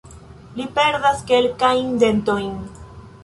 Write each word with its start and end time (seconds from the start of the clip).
Li 0.59 0.63
perdas 0.77 1.21
kelkajn 1.31 1.93
dentojn. 2.05 2.51